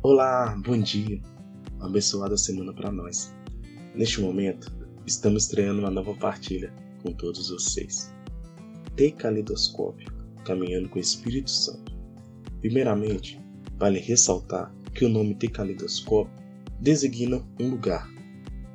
Olá, 0.00 0.56
bom 0.64 0.78
dia. 0.78 1.20
Uma 1.74 1.86
abençoada 1.86 2.36
semana 2.36 2.72
para 2.72 2.92
nós. 2.92 3.34
Neste 3.96 4.20
momento, 4.20 4.72
estamos 5.04 5.42
estreando 5.42 5.80
uma 5.80 5.90
nova 5.90 6.14
partilha 6.14 6.72
com 7.02 7.12
todos 7.12 7.50
vocês. 7.50 8.14
Calidoscópio, 9.18 10.08
caminhando 10.44 10.88
com 10.88 10.98
o 10.98 11.02
Espírito 11.02 11.50
Santo. 11.50 11.98
Primeiramente, 12.60 13.40
vale 13.76 13.98
ressaltar 13.98 14.72
que 14.94 15.04
o 15.04 15.08
nome 15.08 15.34
Tecalidoscópio 15.34 16.32
designa 16.80 17.44
um 17.58 17.70
lugar, 17.70 18.08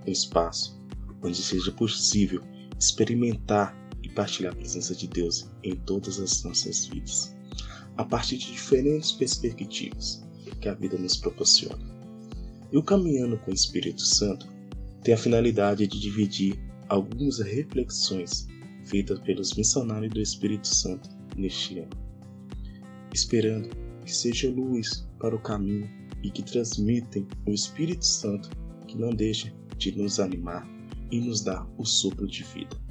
um 0.06 0.12
espaço, 0.12 0.78
onde 1.24 1.38
seja 1.38 1.72
possível 1.72 2.42
experimentar 2.78 3.74
e 4.04 4.10
partilhar 4.10 4.52
a 4.52 4.58
presença 4.58 4.94
de 4.94 5.08
Deus 5.08 5.50
em 5.64 5.74
todas 5.74 6.20
as 6.20 6.44
nossas 6.44 6.86
vidas, 6.88 7.34
a 7.96 8.04
partir 8.04 8.38
de 8.38 8.52
diferentes 8.52 9.14
perspectivas 9.14 10.22
que 10.64 10.70
a 10.70 10.74
vida 10.74 10.98
nos 10.98 11.18
proporciona. 11.18 11.84
E 12.72 12.78
o 12.78 12.82
Caminhando 12.82 13.38
com 13.38 13.52
o 13.52 13.54
Espírito 13.54 14.02
Santo 14.02 14.48
tem 15.04 15.14
a 15.14 15.18
finalidade 15.18 15.86
de 15.86 16.00
dividir 16.00 16.58
algumas 16.88 17.40
reflexões 17.40 18.48
feitas 18.86 19.20
pelos 19.20 19.54
missionários 19.56 20.14
do 20.14 20.22
Espírito 20.22 20.68
Santo 20.68 21.10
neste 21.36 21.80
ano, 21.80 21.90
esperando 23.14 23.76
que 24.06 24.16
seja 24.16 24.50
luz 24.50 25.06
para 25.20 25.36
o 25.36 25.42
caminho 25.42 25.90
e 26.24 26.32
que 26.32 26.42
transmitem 26.42 27.28
o 27.46 27.52
Espírito 27.52 28.06
Santo 28.06 28.50
que 28.88 28.98
não 28.98 29.10
deixa 29.10 29.54
de 29.78 29.92
nos 29.98 30.18
animar 30.18 30.66
e 31.12 31.20
nos 31.20 31.42
dar 31.42 31.68
o 31.78 31.86
sopro 31.86 32.26
de 32.26 32.42
vida. 32.44 32.82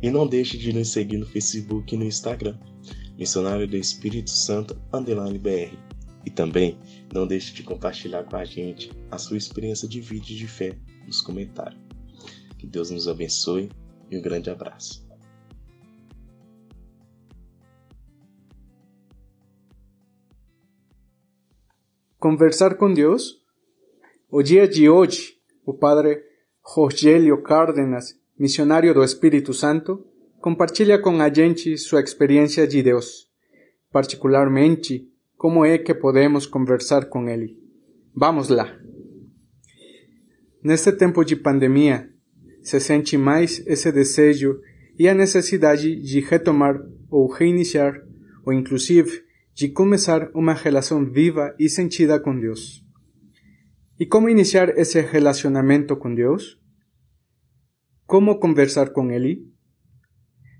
E 0.00 0.10
não 0.10 0.28
deixe 0.28 0.56
de 0.56 0.72
nos 0.72 0.92
seguir 0.92 1.18
no 1.18 1.26
Facebook 1.26 1.92
e 1.92 1.98
no 1.98 2.04
Instagram, 2.04 2.56
Missionário 3.18 3.66
do 3.66 3.76
Espírito 3.76 4.30
Santo 4.30 4.80
Underline 4.92 5.38
BR. 5.38 5.76
E 6.24 6.30
também 6.30 6.78
não 7.12 7.26
deixe 7.26 7.52
de 7.52 7.62
compartilhar 7.62 8.24
com 8.24 8.36
a 8.36 8.44
gente 8.44 8.90
a 9.10 9.18
sua 9.18 9.36
experiência 9.36 9.88
de 9.88 10.00
vídeo 10.00 10.36
de 10.36 10.46
fé 10.46 10.78
nos 11.06 11.20
comentários. 11.20 11.80
Que 12.58 12.66
Deus 12.66 12.90
nos 12.90 13.08
abençoe 13.08 13.70
e 14.10 14.16
um 14.16 14.22
grande 14.22 14.50
abraço. 14.50 15.06
Conversar 22.18 22.76
com 22.76 22.94
Deus? 22.94 23.42
O 24.30 24.42
dia 24.42 24.68
de 24.68 24.88
hoje, 24.88 25.34
o 25.66 25.74
Padre 25.74 26.22
Rogélio 26.64 27.42
Cárdenas, 27.42 28.14
missionário 28.38 28.94
do 28.94 29.02
Espírito 29.02 29.52
Santo, 29.52 30.06
compartilha 30.40 31.00
com 31.00 31.20
a 31.20 31.28
gente 31.28 31.76
sua 31.76 32.00
experiência 32.00 32.64
de 32.66 32.80
Deus, 32.80 33.26
particularmente 33.90 35.11
como 35.42 35.64
é 35.64 35.76
que 35.76 35.92
podemos 35.92 36.46
conversar 36.46 37.06
com 37.06 37.28
Ele. 37.28 37.58
Vamos 38.14 38.48
lá! 38.48 38.78
Neste 40.62 40.92
tempo 40.92 41.24
de 41.24 41.34
pandemia, 41.34 42.08
se 42.62 42.78
sente 42.78 43.18
mais 43.18 43.60
esse 43.66 43.90
desejo 43.90 44.60
e 44.96 45.08
a 45.08 45.14
necessidade 45.14 45.96
de 46.00 46.20
retomar 46.20 46.80
ou 47.10 47.28
reiniciar, 47.28 48.00
ou 48.46 48.52
inclusive 48.52 49.20
de 49.52 49.68
começar 49.68 50.30
uma 50.32 50.54
relação 50.54 51.04
viva 51.04 51.52
e 51.58 51.68
sentida 51.68 52.20
com 52.20 52.38
Deus. 52.38 52.86
E 53.98 54.06
como 54.06 54.28
iniciar 54.28 54.68
esse 54.78 55.00
relacionamento 55.00 55.96
com 55.96 56.14
Deus? 56.14 56.56
Como 58.06 58.38
conversar 58.38 58.90
com 58.90 59.10
Ele? 59.10 59.44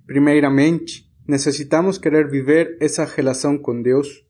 Primeiramente, 0.08 1.08
necessitamos 1.24 1.98
querer 1.98 2.28
viver 2.28 2.76
essa 2.80 3.04
relação 3.04 3.56
com 3.56 3.80
Deus, 3.80 4.26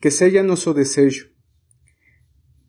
que 0.00 0.10
seja 0.10 0.42
nosso 0.42 0.72
desejo. 0.72 1.30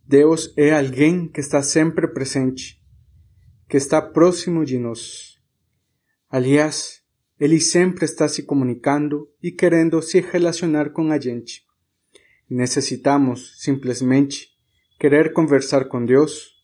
Deus 0.05 0.51
é 0.57 0.71
alguém 0.71 1.27
que 1.27 1.39
está 1.39 1.61
sempre 1.61 2.07
presente, 2.07 2.81
que 3.69 3.77
está 3.77 4.01
próximo 4.01 4.65
de 4.65 4.79
nós. 4.79 5.37
Aliás, 6.27 7.03
Ele 7.39 7.59
sempre 7.59 8.05
está 8.05 8.27
se 8.27 8.43
comunicando 8.43 9.29
e 9.41 9.51
querendo 9.51 10.01
se 10.01 10.19
relacionar 10.19 10.89
com 10.89 11.11
a 11.11 11.19
gente. 11.19 11.63
Necessitamos, 12.49 13.61
simplesmente, 13.61 14.49
querer 14.99 15.31
conversar 15.31 15.85
com 15.85 16.03
Deus, 16.03 16.55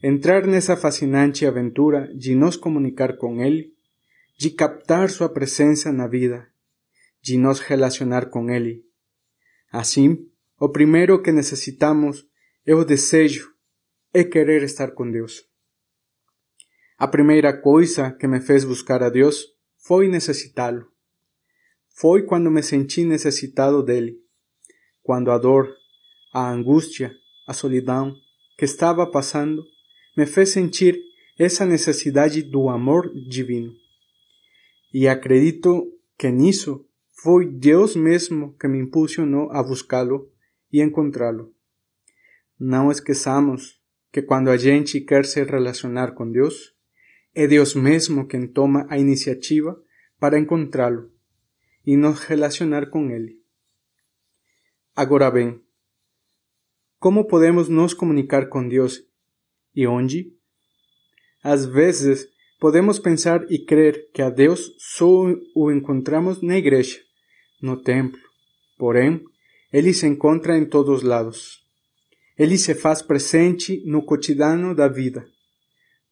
entrar 0.00 0.46
nessa 0.46 0.76
fascinante 0.76 1.44
aventura 1.44 2.08
de 2.16 2.36
nos 2.36 2.56
comunicar 2.56 3.16
com 3.16 3.42
Ele, 3.42 3.74
de 4.38 4.50
captar 4.50 5.10
Sua 5.10 5.28
presença 5.28 5.92
na 5.92 6.06
vida, 6.06 6.46
de 7.20 7.36
nos 7.36 7.58
relacionar 7.58 8.26
com 8.26 8.48
Ele. 8.48 8.84
Assim, 9.74 10.30
o 10.60 10.68
primeiro 10.68 11.20
que 11.20 11.32
necessitamos 11.32 12.24
é 12.64 12.72
o 12.76 12.84
desejo, 12.84 13.52
é 14.12 14.22
querer 14.22 14.62
estar 14.62 14.92
com 14.92 15.10
Deus. 15.10 15.42
A 16.96 17.08
primeira 17.08 17.52
coisa 17.60 18.12
que 18.12 18.28
me 18.28 18.40
fez 18.40 18.64
buscar 18.64 19.02
a 19.02 19.10
Deus 19.10 19.48
foi 19.76 20.06
necessitá-lo. 20.06 20.86
Foi 21.88 22.22
quando 22.22 22.52
me 22.52 22.62
senti 22.62 23.04
necessitado 23.04 23.82
dele, 23.82 24.16
quando 25.02 25.32
a 25.32 25.38
dor, 25.38 25.74
a 26.32 26.48
angústia, 26.48 27.12
a 27.44 27.52
solidão 27.52 28.14
que 28.56 28.64
estava 28.64 29.04
passando 29.10 29.60
me 30.16 30.24
fez 30.24 30.50
sentir 30.50 30.96
essa 31.36 31.66
necessidade 31.66 32.42
do 32.42 32.68
amor 32.68 33.12
divino. 33.28 33.72
E 34.92 35.08
acredito 35.08 35.92
que 36.16 36.30
nisso 36.30 36.86
foi 37.24 37.46
Deus 37.46 37.96
mesmo 37.96 38.54
que 38.58 38.68
me 38.68 38.78
impulsionou 38.78 39.50
a 39.50 39.62
buscá-lo 39.62 40.30
e 40.70 40.82
encontrá-lo. 40.82 41.54
Não 42.60 42.90
esqueçamos 42.90 43.80
que 44.12 44.20
quando 44.20 44.50
a 44.50 44.58
gente 44.58 45.00
quer 45.00 45.24
se 45.24 45.42
relacionar 45.42 46.12
com 46.12 46.30
Deus, 46.30 46.74
é 47.34 47.46
Deus 47.46 47.74
mesmo 47.74 48.28
quem 48.28 48.46
toma 48.46 48.86
a 48.90 48.98
iniciativa 48.98 49.74
para 50.20 50.38
encontrá-lo 50.38 51.10
e 51.86 51.96
nos 51.96 52.20
relacionar 52.20 52.90
com 52.90 53.10
Ele. 53.10 53.40
Agora 54.94 55.30
bem, 55.30 55.58
como 56.98 57.26
podemos 57.26 57.70
nos 57.70 57.94
comunicar 57.94 58.50
com 58.50 58.68
Deus 58.68 59.02
e 59.74 59.86
onde? 59.86 60.30
Às 61.42 61.64
vezes, 61.64 62.28
podemos 62.60 62.98
pensar 62.98 63.50
e 63.50 63.64
crer 63.64 64.10
que 64.12 64.20
a 64.20 64.28
Deus 64.28 64.74
só 64.78 65.24
o 65.56 65.72
encontramos 65.72 66.42
na 66.42 66.58
igreja, 66.58 67.00
no 67.60 67.80
templo. 67.80 68.20
Porém, 68.76 69.24
ele 69.72 69.92
se 69.92 70.06
encontra 70.06 70.56
em 70.56 70.64
todos 70.64 71.02
lados. 71.02 71.62
Ele 72.38 72.58
se 72.58 72.74
faz 72.74 73.02
presente 73.02 73.82
no 73.86 74.04
cotidiano 74.04 74.74
da 74.74 74.88
vida. 74.88 75.26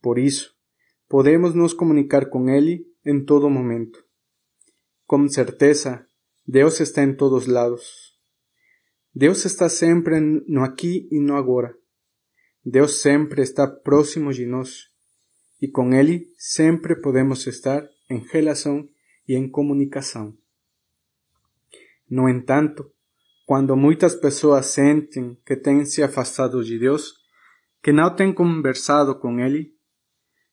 Por 0.01 0.19
isso, 0.19 0.55
podemos 1.09 1.55
nos 1.55 1.73
comunicar 1.73 2.29
com 2.29 2.49
ele 2.49 2.87
em 3.05 3.25
todo 3.25 3.51
momento. 3.51 4.05
Com 5.07 5.29
certeza, 5.29 6.07
Deus 6.47 6.81
está 6.81 7.03
em 7.03 7.15
todos 7.15 7.47
lados. 7.47 8.13
Deus 9.15 9.45
está 9.45 9.69
sempre 9.69 10.21
no 10.21 10.65
aqui 10.65 11.09
e 11.11 11.21
no 11.21 11.37
agora. 11.37 11.75
Deus 12.65 13.01
sempre 13.01 13.43
está 13.43 13.67
próximo 13.67 14.33
de 14.33 14.47
nós 14.47 14.93
e 15.61 15.69
com 15.69 15.93
Ele 15.93 16.33
sempre 16.39 16.97
podemos 16.97 17.47
estar 17.47 17.87
em 18.11 18.19
relação 18.19 18.89
e 19.29 19.35
em 19.35 19.49
comunicação. 19.49 20.37
No 22.15 22.29
entanto, 22.29 22.93
quando 23.47 23.75
muitas 23.75 24.15
pessoas 24.15 24.67
sentem 24.67 25.35
que 25.47 25.57
têm 25.57 25.87
se 25.87 26.03
afastado 26.03 26.63
de 26.63 26.79
Deus, 26.79 27.15
que 27.83 27.91
não 27.91 28.15
têm 28.15 28.35
conversado 28.35 29.19
com 29.19 29.41
Ele, 29.41 29.75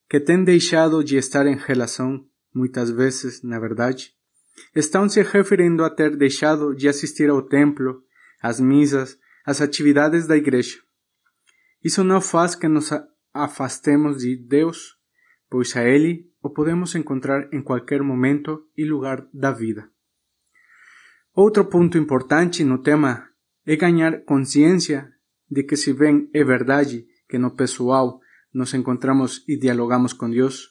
que 0.09 0.21
têm 0.21 0.41
deixado 0.41 1.03
de 1.03 1.17
estar 1.17 1.45
em 1.45 1.57
relação, 1.57 2.25
muitas 2.55 2.89
vezes, 2.89 3.43
na 3.43 3.59
verdade, 3.59 4.13
estão 4.73 5.09
se 5.09 5.21
referindo 5.21 5.83
a 5.83 5.89
ter 5.89 6.15
deixado 6.15 6.73
de 6.73 6.87
assistir 6.87 7.29
ao 7.29 7.41
templo 7.41 8.03
as 8.41 8.61
missas, 8.61 9.19
as 9.45 9.59
atividades 9.59 10.27
da 10.27 10.37
igreja. 10.37 10.77
Isso 11.83 12.05
não 12.05 12.21
faz 12.21 12.55
que 12.55 12.69
nos 12.69 12.89
afastemos 13.33 14.19
de 14.19 14.37
Deus, 14.37 14.95
pois 15.49 15.75
a 15.75 15.83
Ele 15.83 16.31
o 16.41 16.49
podemos 16.49 16.95
encontrar 16.95 17.53
em 17.53 17.61
qualquer 17.61 18.01
momento 18.01 18.65
e 18.77 18.85
lugar 18.85 19.27
da 19.33 19.51
vida. 19.51 19.91
Outro 21.41 21.63
ponto 21.69 21.97
importante 21.97 22.65
no 22.65 22.79
tema 22.79 23.29
é 23.65 23.77
ganhar 23.77 24.25
consciência 24.25 25.09
de 25.49 25.63
que, 25.63 25.77
se 25.77 25.93
bem 25.93 26.29
é 26.33 26.43
verdade 26.43 27.07
que 27.29 27.37
no 27.37 27.55
pessoal 27.55 28.19
nos 28.53 28.73
encontramos 28.73 29.41
e 29.47 29.57
dialogamos 29.57 30.11
com 30.11 30.29
Deus, 30.29 30.67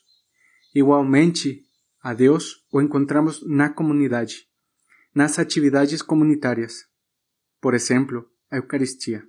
igualmente 0.75 1.62
a 2.03 2.12
Deus 2.12 2.67
o 2.70 2.82
encontramos 2.82 3.43
na 3.49 3.70
comunidade, 3.70 4.47
nas 5.15 5.38
atividades 5.38 6.03
comunitárias. 6.03 6.85
Por 7.62 7.73
exemplo, 7.73 8.29
a 8.50 8.56
Eucaristia. 8.56 9.23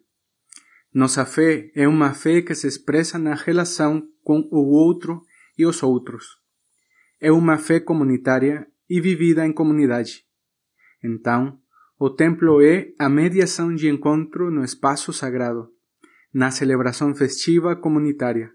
Nossa 0.94 1.26
fé 1.26 1.72
é 1.74 1.88
uma 1.88 2.14
fé 2.14 2.42
que 2.42 2.54
se 2.54 2.68
expressa 2.68 3.18
na 3.18 3.34
relação 3.34 4.06
com 4.26 4.46
o 4.52 4.74
outro 4.74 5.22
e 5.58 5.66
os 5.66 5.82
outros. 5.84 6.26
É 7.18 7.32
uma 7.32 7.58
fé 7.58 7.80
comunitária 7.80 8.68
e 8.90 9.00
vivida 9.00 9.46
em 9.46 9.54
comunidade. 9.54 10.28
Então, 11.04 11.60
O 12.02 12.10
templo 12.10 12.62
é 12.62 12.94
a 12.98 13.10
mediação 13.10 13.76
de 13.76 13.90
encontro 13.90 14.50
no 14.50 14.64
espaço 14.64 15.12
sagrado, 15.12 15.68
na 16.34 16.50
celebração 16.50 17.14
festiva 17.14 17.76
comunitária. 17.76 18.54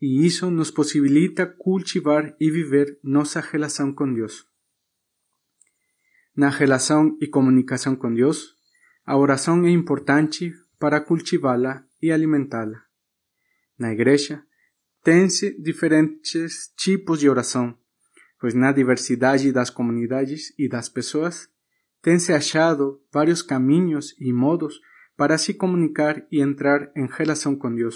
E 0.00 0.24
isso 0.24 0.50
nos 0.50 0.70
possibilita 0.70 1.46
cultivar 1.46 2.34
e 2.40 2.50
viver 2.50 2.98
nossa 3.04 3.38
relação 3.38 3.92
com 3.92 4.10
Deus. 4.14 4.46
Na 6.34 6.48
relação 6.48 7.18
e 7.20 7.26
comunicação 7.26 7.94
com 7.94 8.14
Deus, 8.14 8.54
a 9.04 9.14
oração 9.18 9.66
é 9.66 9.70
importante 9.70 10.54
para 10.78 11.02
cultivá-la 11.02 11.84
e 12.00 12.10
alimentá-la. 12.10 12.82
Na 13.78 13.92
igreja, 13.92 14.42
tem-se 15.04 15.60
diferentes 15.60 16.72
tipos 16.78 17.20
de 17.20 17.28
oração, 17.28 17.76
pois 18.42 18.54
na 18.54 18.72
diversidade 18.72 19.52
das 19.52 19.70
comunidades 19.70 20.52
e 20.58 20.68
das 20.68 20.88
pessoas 20.88 21.48
tem-se 22.02 22.32
achado 22.32 23.00
vários 23.12 23.40
caminhos 23.40 24.16
e 24.18 24.32
modos 24.32 24.80
para 25.16 25.38
se 25.38 25.54
comunicar 25.54 26.26
e 26.28 26.40
entrar 26.40 26.90
em 26.96 27.06
relação 27.06 27.54
com 27.54 27.72
Deus. 27.72 27.94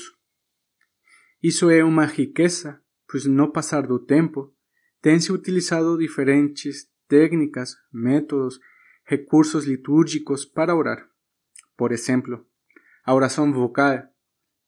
Isso 1.43 1.69
é 1.69 1.83
uma 1.83 2.05
riqueza, 2.05 2.81
pois 3.11 3.27
no 3.27 3.51
passar 3.51 3.89
do 3.89 3.99
tempo 3.99 4.55
tem-se 5.03 5.33
utilizado 5.33 5.99
diferentes 5.99 6.89
técnicas, 7.09 7.75
métodos, 7.93 8.61
recursos 9.05 9.65
litúrgicos 9.65 10.45
para 10.45 10.77
orar. 10.77 11.09
Por 11.77 11.91
exemplo, 11.91 12.47
a 13.05 13.13
oração 13.13 13.53
vocal 13.53 14.01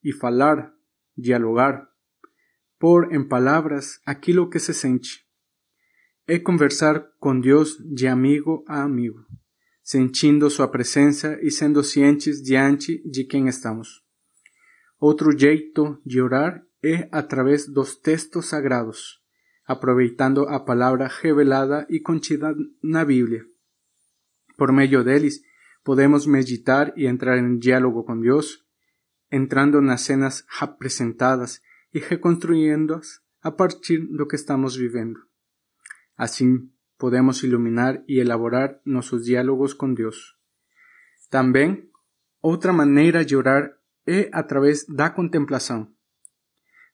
e 0.02 0.12
falar, 0.12 0.74
dialogar, 1.16 1.88
pôr 2.80 3.14
em 3.14 3.22
palavras 3.22 4.00
aquilo 4.04 4.50
que 4.50 4.58
se 4.58 4.74
sente. 4.74 5.27
É 6.30 6.38
conversar 6.38 7.08
com 7.18 7.40
Deus 7.40 7.78
de 7.78 8.06
amigo 8.06 8.62
a 8.68 8.82
amigo, 8.82 9.24
sentindo 9.82 10.50
sua 10.50 10.68
presença 10.68 11.38
e 11.40 11.50
sendo 11.50 11.82
cientes 11.82 12.42
diante 12.42 13.02
de 13.08 13.24
quem 13.24 13.48
estamos. 13.48 14.02
Outro 15.00 15.32
jeito 15.34 15.98
de 16.04 16.20
orar 16.20 16.62
é 16.84 17.08
através 17.10 17.66
dos 17.66 17.96
textos 17.96 18.44
sagrados, 18.44 19.22
aproveitando 19.66 20.42
a 20.42 20.60
palavra 20.60 21.08
revelada 21.08 21.86
e 21.88 21.98
contida 21.98 22.54
na 22.82 23.06
Bíblia. 23.06 23.46
Por 24.58 24.70
meio 24.70 25.02
deles, 25.02 25.40
podemos 25.82 26.26
meditar 26.26 26.92
e 26.94 27.06
entrar 27.06 27.38
em 27.38 27.56
diálogo 27.56 28.04
com 28.04 28.20
Deus, 28.20 28.58
entrando 29.32 29.80
nas 29.80 30.02
cenas 30.02 30.44
apresentadas 30.60 31.62
e 31.94 31.98
reconstruindo-as 31.98 33.18
a 33.40 33.50
partir 33.50 34.06
do 34.08 34.26
que 34.26 34.36
estamos 34.36 34.76
vivendo. 34.76 35.27
Assim, 36.18 36.68
podemos 36.98 37.44
iluminar 37.44 38.02
e 38.08 38.18
elaborar 38.18 38.80
nossos 38.84 39.24
diálogos 39.24 39.72
com 39.72 39.94
Deus. 39.94 40.34
Também, 41.30 41.88
outra 42.42 42.72
maneira 42.72 43.24
de 43.24 43.36
orar 43.36 43.70
é 44.04 44.28
através 44.32 44.84
da 44.86 45.08
contemplação. 45.08 45.88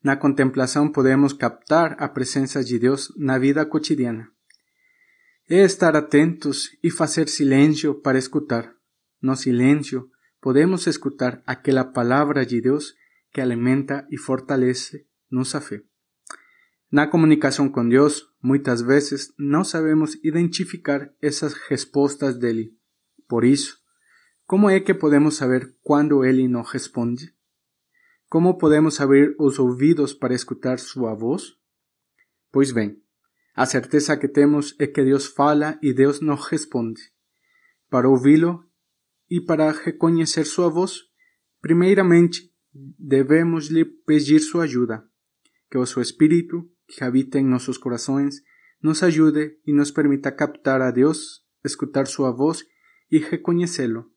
Na 0.02 0.14
contemplação 0.14 0.92
podemos 0.92 1.32
captar 1.32 1.96
a 1.98 2.06
presença 2.06 2.62
de 2.62 2.78
Deus 2.78 3.10
na 3.16 3.38
vida 3.38 3.64
cotidiana. 3.64 4.28
É 5.48 5.62
estar 5.62 5.96
atentos 5.96 6.68
e 6.82 6.90
fazer 6.90 7.28
silêncio 7.28 7.94
para 7.94 8.18
escutar. 8.18 8.74
No 9.22 9.34
silêncio, 9.34 10.10
podemos 10.38 10.86
escutar 10.86 11.42
aquela 11.46 11.84
palavra 11.84 12.44
de 12.44 12.60
Deus 12.60 12.94
que 13.32 13.40
alimenta 13.40 14.06
e 14.10 14.18
fortalece 14.18 15.06
nossa 15.30 15.60
fé. 15.60 15.82
Na 16.94 17.08
comunicação 17.08 17.68
com 17.68 17.88
Deus, 17.88 18.24
muitas 18.40 18.80
vezes 18.80 19.34
não 19.36 19.64
sabemos 19.64 20.14
identificar 20.22 21.12
essas 21.20 21.52
respostas 21.52 22.38
dele. 22.38 22.72
Por 23.26 23.44
isso, 23.44 23.76
como 24.46 24.70
é 24.70 24.78
que 24.78 24.94
podemos 24.94 25.34
saber 25.34 25.74
quando 25.82 26.24
ele 26.24 26.46
nos 26.46 26.70
responde? 26.70 27.34
Como 28.28 28.56
podemos 28.56 29.00
abrir 29.00 29.34
os 29.40 29.58
ouvidos 29.58 30.14
para 30.14 30.36
escutar 30.36 30.78
sua 30.78 31.12
voz? 31.14 31.56
Pois 32.52 32.70
bem, 32.70 33.02
a 33.56 33.66
certeza 33.66 34.16
que 34.16 34.28
temos 34.28 34.76
é 34.78 34.86
que 34.86 35.02
Deus 35.02 35.26
fala 35.26 35.76
e 35.82 35.92
Deus 35.92 36.20
nos 36.20 36.46
responde. 36.46 37.02
Para 37.90 38.08
ouvi-lo 38.08 38.64
e 39.28 39.40
para 39.40 39.72
reconhecer 39.72 40.44
sua 40.44 40.68
voz, 40.68 41.00
primeiramente 41.60 42.54
devemos 42.72 43.66
lhe 43.66 43.84
pedir 43.84 44.38
sua 44.38 44.62
ajuda. 44.62 45.04
Que 45.68 45.76
o 45.76 45.84
seu 45.84 46.00
Espírito, 46.00 46.70
que 46.88 47.04
habita 47.04 47.38
em 47.38 47.44
nossos 47.44 47.78
corações, 47.78 48.42
nos 48.82 49.02
ajude 49.02 49.58
e 49.66 49.72
nos 49.72 49.90
permita 49.90 50.30
captar 50.30 50.82
a 50.82 50.90
Deus, 50.90 51.42
escutar 51.64 52.06
sua 52.06 52.30
voz 52.30 52.64
e 53.10 53.18
reconhecê-lo. 53.18 54.10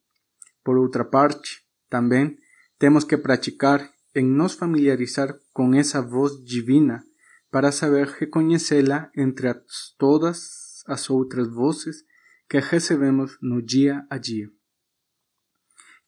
Por 0.64 0.78
outra 0.78 1.06
parte, 1.06 1.64
também 1.90 2.38
temos 2.78 3.04
que 3.04 3.18
praticar 3.18 3.90
em 4.14 4.26
nos 4.26 4.54
familiarizar 4.54 5.38
com 5.54 5.74
essa 5.74 6.02
voz 6.02 6.44
divina 6.44 7.04
para 7.50 7.72
saber 7.72 8.08
reconhecê-la 8.08 9.10
entre 9.16 9.48
as, 9.48 9.96
todas 9.98 10.84
as 10.86 11.10
outras 11.10 11.48
vozes 11.48 12.04
que 12.50 12.60
recebemos 12.60 13.38
no 13.42 13.62
dia 13.62 14.06
a 14.10 14.18
dia. 14.18 14.50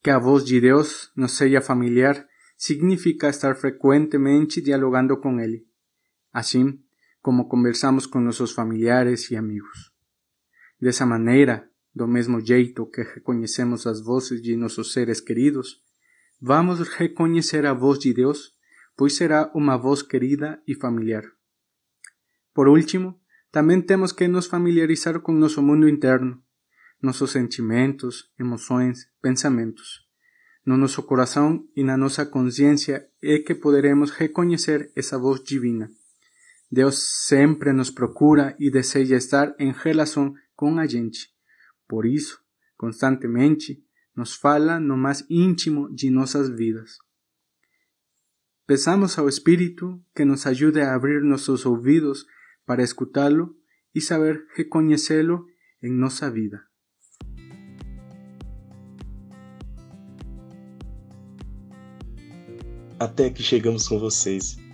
Que 0.01 0.09
a 0.09 0.19
voz 0.19 0.43
de 0.43 0.59
Deus 0.59 1.11
nos 1.15 1.33
seja 1.33 1.61
familiar 1.61 2.27
significa 2.57 3.29
estar 3.29 3.55
frecuentemente 3.55 4.61
dialogando 4.61 5.17
com 5.17 5.39
Ele, 5.39 5.65
assim 6.33 6.79
como 7.21 7.47
conversamos 7.47 8.05
com 8.05 8.19
nossos 8.19 8.51
familiares 8.51 9.29
e 9.29 9.35
amigos. 9.35 9.91
Dessa 10.79 11.05
maneira, 11.05 11.69
do 11.93 12.07
mesmo 12.07 12.39
jeito 12.39 12.85
que 12.85 13.01
reconhecemos 13.01 13.85
as 13.85 14.01
vozes 14.01 14.41
de 14.41 14.55
nossos 14.55 14.93
seres 14.93 15.19
queridos, 15.19 15.81
vamos 16.41 16.79
reconhecer 16.87 17.65
a 17.65 17.73
voz 17.73 17.99
de 17.99 18.13
Deus, 18.13 18.53
pois 18.95 19.15
será 19.15 19.51
uma 19.53 19.75
voz 19.75 20.01
querida 20.01 20.61
e 20.65 20.73
familiar. 20.73 21.23
Por 22.53 22.67
último, 22.67 23.19
também 23.51 23.81
temos 23.81 24.11
que 24.11 24.27
nos 24.27 24.45
familiarizar 24.45 25.19
com 25.19 25.33
nosso 25.33 25.61
mundo 25.61 25.89
interno, 25.89 26.41
nossos 27.01 27.31
sentimentos, 27.31 28.31
emoções, 28.39 29.07
pensamentos 29.21 30.09
no 30.69 30.77
nosso 30.77 31.01
coração 31.01 31.67
e 31.75 31.83
na 31.83 31.97
nossa 31.97 32.25
consciência 32.27 33.07
é 33.23 33.39
que 33.39 33.55
poderemos 33.55 34.11
reconhecer 34.11 34.91
essa 34.95 35.17
voz 35.17 35.41
divina. 35.43 35.89
Deus 36.71 37.25
sempre 37.25 37.73
nos 37.73 37.89
procura 37.89 38.55
e 38.59 38.69
deseja 38.69 39.17
estar 39.17 39.55
em 39.57 39.71
relação 39.71 40.33
com 40.55 40.77
a 40.77 40.85
gente. 40.85 41.29
Por 41.87 42.05
isso, 42.05 42.39
constantemente, 42.77 43.83
nos 44.15 44.35
fala 44.35 44.79
no 44.79 44.95
mais 44.95 45.25
íntimo 45.29 45.93
de 45.93 46.09
nossas 46.11 46.49
vidas. 46.49 46.97
Peçamos 48.67 49.17
ao 49.17 49.27
Espírito 49.27 49.99
que 50.15 50.23
nos 50.23 50.45
ajude 50.45 50.79
a 50.79 50.93
abrir 50.93 51.23
nossos 51.23 51.65
ouvidos 51.65 52.25
para 52.65 52.83
escutá-lo 52.83 53.55
e 53.95 53.99
saber 53.99 54.45
reconhecê-lo 54.55 55.43
em 55.81 55.91
nossa 55.91 56.29
vida. 56.29 56.61
Até 62.99 63.27
aqui 63.27 63.41
chegamos 63.41 63.87
com 63.87 63.97
vocês. 63.97 64.68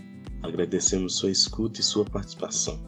Agradecemos 0.45 1.15
sua 1.15 1.31
escuta 1.31 1.81
e 1.81 1.83
sua 1.83 2.05
participação. 2.05 2.79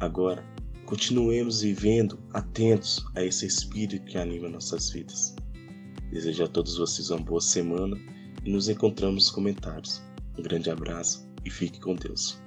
Agora, 0.00 0.42
continuemos 0.86 1.60
vivendo 1.60 2.18
atentos 2.32 3.04
a 3.14 3.22
esse 3.22 3.46
espírito 3.46 4.06
que 4.06 4.16
anima 4.16 4.48
nossas 4.48 4.88
vidas. 4.88 5.36
Desejo 6.10 6.44
a 6.44 6.48
todos 6.48 6.78
vocês 6.78 7.10
uma 7.10 7.20
boa 7.20 7.42
semana 7.42 7.98
e 8.42 8.50
nos 8.50 8.70
encontramos 8.70 9.24
nos 9.24 9.30
comentários. 9.30 10.02
Um 10.38 10.42
grande 10.42 10.70
abraço 10.70 11.28
e 11.44 11.50
fique 11.50 11.78
com 11.78 11.94
Deus. 11.94 12.40